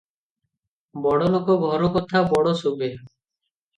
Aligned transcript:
ବଡ଼ଲୋକ 1.03 1.57
ଘରକଥା 1.65 2.23
ବଡ଼ 2.33 2.55
ଶୁଭେ। 2.63 2.91